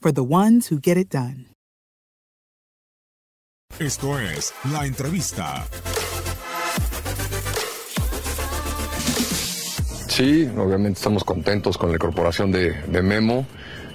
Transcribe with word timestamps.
for 0.00 0.12
the 0.12 0.22
ones 0.22 0.70
who 0.70 0.78
get 0.80 0.96
it 0.96 1.10
done. 1.10 1.46
Esto 3.78 4.18
es 4.18 4.52
La 4.72 4.86
Entrevista. 4.86 5.64
Sí, 10.08 10.50
obviamente 10.56 10.98
estamos 10.98 11.22
contentos 11.22 11.78
con 11.78 11.90
la 11.90 11.94
incorporación 11.94 12.50
de, 12.50 12.72
de 12.72 13.02
Memo. 13.02 13.46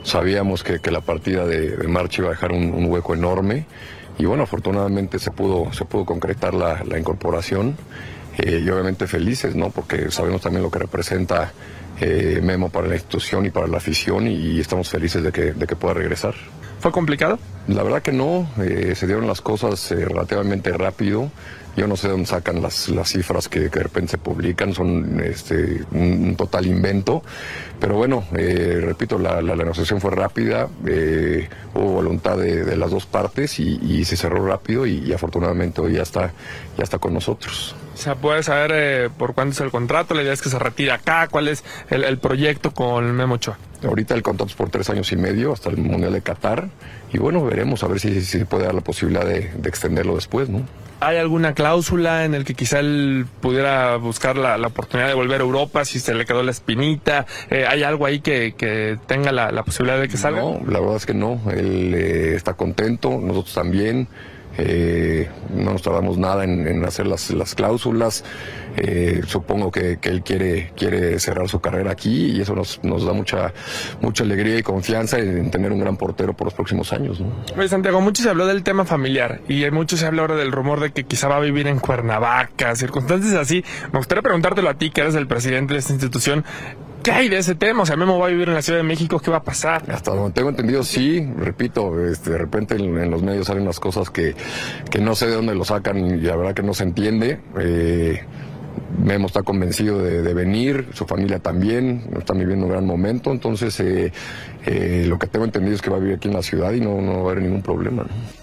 Sabíamos 0.03 0.63
que, 0.63 0.80
que 0.80 0.90
la 0.90 1.02
partida 1.02 1.46
de, 1.46 1.75
de, 1.75 1.88
March 1.90 2.19
iba 2.19 2.28
a 2.28 2.31
dejar 2.31 2.53
un, 2.53 2.74
un, 2.74 2.86
hueco 2.86 3.13
enorme. 3.13 3.66
Y 4.18 4.25
bueno, 4.25 4.44
afortunadamente 4.44 5.19
se 5.19 5.31
pudo, 5.31 5.74
se 5.74 5.84
pudo 5.84 6.06
concretar 6.06 6.53
la, 6.53 6.81
la 6.86 6.97
incorporación. 6.97 7.75
Eh, 8.38 8.63
y 8.66 8.69
obviamente 8.69 9.06
felices, 9.06 9.53
¿no? 9.56 9.69
Porque 9.69 10.12
sabemos 10.12 10.42
también 10.42 10.63
lo 10.63 10.72
que 10.72 10.80
representa 10.80 11.52
eh, 12.00 12.40
Memo 12.44 12.70
para 12.70 12.88
la 12.88 12.96
institución 12.96 13.46
y 13.46 13.50
para 13.50 13.68
la 13.68 13.78
afición 13.78 14.28
y, 14.28 14.59
estamos 14.59 14.90
felices 14.90 15.24
de 15.24 15.31
que, 15.31 15.54
de 15.54 15.68
que 15.68 15.76
pueda 15.76 15.94
regresar. 15.94 16.34
¿Fue 16.80 16.92
complicado? 16.92 17.40
La 17.68 17.81
verdad 17.81 18.02
que 18.02 18.12
no, 18.12 18.50
eh, 18.62 18.94
se 18.96 19.08
dieron 19.08 19.26
las 19.26 19.40
cosas 19.40 19.92
eh, 19.92 20.04
relativamente 20.04 20.72
rápido. 20.74 21.31
Yo 21.76 21.88
no 21.88 21.96
sé 21.96 22.08
dónde 22.08 22.28
sacan 22.28 22.62
las, 22.62 22.90
las 22.90 23.09
cifras 23.09 23.48
que, 23.50 23.70
que, 23.70 23.80
de 23.80 23.84
repente 23.84 24.12
se 24.12 24.18
publican, 24.20 24.74
son 24.74 25.20
este, 25.24 25.84
un, 25.92 26.26
un 26.26 26.36
total 26.36 26.68
invento. 26.68 27.24
Pero 27.80 27.96
bueno, 27.96 28.25
eh, 28.38 28.80
repito, 28.81 29.18
la, 29.18 29.42
la, 29.42 29.56
la, 29.56 29.64
negociación 29.64 30.00
fue 30.00 30.12
rápida, 30.12 30.68
eh, 30.86 31.50
hubo 31.74 31.94
voluntad 31.94 32.38
de, 32.38 32.64
de, 32.64 32.78
las 32.78 32.92
dos 32.92 33.06
partes 33.06 33.60
y, 33.60 33.80
y 33.81 34.06
se 34.06 34.18
cerró 34.18 34.46
rápido 34.46 34.86
y, 34.86 35.00
y, 35.00 35.14
afortunadamente 35.14 35.81
hoy 35.81 35.94
ya 35.94 36.04
está, 36.04 36.31
ya 36.78 36.84
está 36.84 37.00
con 37.00 37.14
nosotros. 37.14 37.75
O 37.94 37.98
sea, 37.98 38.16
puede 38.16 38.44
saber 38.44 38.72
eh, 38.74 39.09
por 39.16 39.34
cuánto 39.34 39.54
es 39.54 39.62
el 39.62 39.72
contrato, 39.72 40.14
la 40.14 40.24
idea 40.24 40.34
es 40.34 40.42
que 40.42 40.50
se 40.50 40.59
retire 40.59 40.92
acá, 40.92 41.28
cuál 41.30 41.48
es 41.48 41.64
el, 41.90 42.04
el 42.04 42.18
proyecto 42.18 42.74
con 42.74 43.12
Memo 43.12 43.36
Ochoa. 43.36 43.58
Ahorita 43.84 44.16
el 44.16 44.24
contrato 44.24 44.50
es 44.50 44.56
por 44.56 44.70
tres 44.70 44.90
años 44.90 45.12
y 45.12 45.18
medio 45.18 45.54
hasta 45.54 45.70
el 45.70 45.78
Mundial 45.78 46.14
de 46.14 46.22
Qatar 46.22 46.70
y 47.12 47.18
bueno, 47.18 47.44
veremos 47.46 47.84
a 47.84 47.88
ver 47.88 48.00
si, 48.00 48.22
si 48.22 48.44
puede 48.46 48.66
dar 48.66 48.74
la 48.74 48.81
posibilidad 48.81 49.26
de, 49.26 49.52
de 49.56 49.70
extenderlo 49.70 50.16
después, 50.16 50.50
¿no? 50.50 50.66
¿Hay 51.00 51.18
alguna 51.18 51.54
cláusula 51.54 52.24
en 52.24 52.34
el 52.34 52.46
que 52.46 52.54
quizá 52.54 52.80
él 52.80 53.26
pudiera 53.42 53.98
buscar 53.98 54.38
la, 54.38 54.58
la, 54.58 54.68
oportunidad 54.68 55.10
de 55.10 55.14
volver 55.14 55.42
a 55.42 55.44
Europa 55.44 55.84
si 55.84 56.00
se 56.00 56.14
le 56.14 56.25
quedó 56.25 56.44
la 56.44 56.52
espinita? 56.52 57.25
Eh, 57.50 57.66
¿Hay 57.68 57.84
algo 57.84 58.06
ahí 58.06 58.22
que, 58.22 58.54
que 58.58 58.98
tenga 59.06 59.34
la, 59.34 59.52
la, 59.52 59.64
posibilidad 59.64 60.00
de 60.00 60.08
que 60.08 60.16
salga? 60.16 60.40
No, 60.40 60.62
la 60.66 60.80
verdad 60.80 60.96
es 60.96 61.06
que 61.06 61.14
no. 61.14 61.42
Él 61.52 61.94
eh, 61.94 62.36
está 62.36 62.54
contento, 62.54 63.20
nosotros 63.22 63.54
también. 63.54 64.08
Eh, 64.58 65.30
no 65.53 65.74
nos 65.74 65.81
tardamos 65.81 66.18
nada 66.18 66.44
en, 66.44 66.84
hacer 66.86 67.08
las, 67.08 67.31
las 67.31 67.56
cláusulas. 67.56 68.24
Eh, 68.75 69.22
supongo 69.28 69.72
que, 69.72 70.00
él 70.02 70.24
quiere, 70.24 70.72
quiere 70.75 71.19
cerrar 71.19 71.47
su 71.47 71.59
carrera 71.59 71.91
aquí 71.91 72.31
y 72.31 72.41
eso 72.41 72.56
nos, 72.56 72.80
da 72.81 73.13
mucha, 73.13 73.53
mucha 74.02 74.24
alegría 74.24 74.58
y 74.58 74.63
confianza 74.63 75.19
en 75.19 75.52
tener 75.52 75.72
un 75.72 75.80
gran 75.80 75.96
portero 75.96 76.34
por 76.34 76.46
los 76.46 76.53
próximos 76.53 76.92
años. 76.92 77.22
Oye, 77.56 77.68
Santiago, 77.68 78.02
mucho 78.02 78.24
se 78.24 78.30
habló 78.30 78.47
del 78.47 78.63
tema 78.63 78.86
familiar 78.86 79.42
y 79.47 79.69
mucho 79.72 79.97
se 79.97 80.06
habla 80.06 80.22
ahora 80.22 80.36
del 80.36 80.52
rumor 80.52 80.80
de 80.80 80.92
que 80.92 81.03
quizá 81.03 81.28
va 81.28 81.38
a 81.38 81.40
vivir 81.40 81.68
en 81.68 81.80
Cuernavaca, 81.80 82.75
circunstancias 82.75 83.34
así. 83.36 83.63
Me 83.92 84.00
gustaría 84.00 84.22
preguntártelo 84.22 84.69
a 84.69 84.75
ti, 84.75 84.90
que 84.90 85.02
eres 85.02 85.16
el 85.16 85.28
presidente 85.28 85.74
de 85.74 85.80
esta 85.80 85.94
institución. 85.94 86.44
¿Qué 87.03 87.12
hay 87.12 87.28
de 87.28 87.38
ese 87.38 87.56
tema? 87.56 87.84
O 87.84 87.86
sea, 87.86 87.97
Memo 87.97 88.18
va 88.18 88.28
a 88.28 88.30
vivir 88.30 88.47
en 88.47 88.53
la 88.53 88.62
Ciudad 88.62 88.80
de 88.80 88.84
México, 88.84 89.19
¿qué 89.19 89.30
va 89.30 89.38
a 89.38 89.44
pasar? 89.44 89.84
Hasta 89.91 90.16
donde 90.16 90.31
tengo 90.31 90.50
entendido, 90.50 90.84
sí. 90.84 91.28
Repito, 91.38 92.02
este, 92.06 92.31
de 92.31 92.38
repente 92.38 92.75
en, 92.75 93.12
los 93.12 93.22
medios 93.22 93.47
salen 93.47 93.64
unas 93.64 93.81
cosas 93.81 94.09
que, 94.09 94.36
que 94.90 95.00
no 95.00 95.13
sé 95.13 95.28
de 95.28 95.34
dónde 95.34 95.53
lo 95.53 95.66
sacan 95.66 95.97
y 95.97 96.22
la 96.22 96.38
verdad 96.38 96.53
que 96.53 96.63
no 96.63 96.74
se 96.74 96.84
entiende. 96.84 97.42
Eh, 97.59 98.22
Memo 99.03 99.28
está 99.28 99.44
convencido 99.44 100.00
de, 100.00 100.22
de, 100.22 100.34
venir, 100.34 100.88
su 100.94 101.06
familia 101.06 101.40
también, 101.40 102.03
están 102.18 102.40
viviendo 102.40 102.68
un 102.68 102.72
gran 102.72 102.86
momento, 102.86 103.31
entonces 103.31 103.78
eh, 103.81 104.13
eh, 104.66 105.06
lo 105.06 105.19
que 105.19 105.28
tengo 105.28 105.44
entendido 105.44 105.75
es 105.75 105.81
que 105.81 105.90
va 105.90 105.97
a 105.97 106.00
vivir 106.00 106.16
aquí 106.16 106.30
en 106.30 106.36
la 106.36 106.44
ciudad 106.44 106.72
y 106.72 106.80
no, 106.80 107.02
no 107.02 107.24
va 107.24 107.30
a 107.30 107.31
haber 107.31 107.42
ningún 107.44 107.62
problema. 107.62 108.03
¿no? 108.03 108.43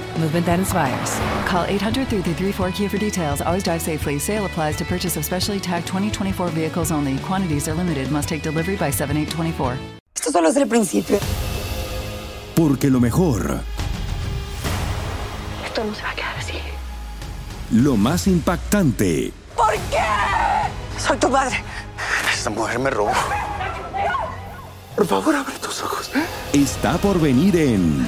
movement 0.17 0.45
that 0.45 0.59
inspires. 0.59 1.19
Call 1.47 1.65
800 1.65 2.07
334 2.07 2.71
Kia 2.71 2.89
for 2.89 2.97
details. 2.97 3.41
Always 3.41 3.63
drive 3.63 3.81
safely. 3.81 4.19
Sale 4.19 4.45
applies 4.45 4.75
to 4.77 4.85
purchase 4.85 5.17
of 5.17 5.25
specially 5.25 5.59
tagged 5.59 5.87
2024 5.87 6.49
vehicles 6.49 6.91
only. 6.91 7.17
Quantities 7.19 7.67
are 7.67 7.73
limited. 7.73 8.11
Must 8.11 8.27
take 8.27 8.41
delivery 8.43 8.75
by 8.77 8.91
7824. 8.91 9.77
Esto 10.15 10.31
solo 10.31 10.49
es 10.49 10.57
el 10.57 10.67
principio. 10.67 11.19
Porque 12.55 12.89
lo 12.89 12.99
mejor. 12.99 13.61
Esto 15.65 15.83
no 15.83 15.93
se 15.93 16.03
va 16.03 16.11
a 16.11 16.15
quedar 16.15 16.37
así. 16.37 16.59
Lo 17.71 17.95
más 17.97 18.27
impactante. 18.27 19.31
¿Por 19.55 19.73
qué? 19.89 20.03
Soy 20.99 21.17
tu 21.17 21.29
madre. 21.29 21.63
Esta 22.33 22.49
mujer 22.49 22.79
me 22.79 22.89
robó. 22.89 23.11
Por 24.95 25.07
favor, 25.07 25.35
abre 25.35 25.57
tus 25.59 25.81
ojos. 25.81 26.11
Está 26.53 26.97
por 26.97 27.19
venir 27.19 27.55
en. 27.55 28.07